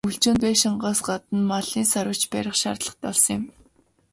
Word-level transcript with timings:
Өвөлжөөнд 0.07 0.41
байшингаас 0.45 0.99
гадна 1.07 1.39
малын 1.51 1.85
"саравч" 1.93 2.21
барих 2.33 2.55
шаардлагатай 2.61 3.03
болсон 3.07 3.35
юм. 3.37 3.43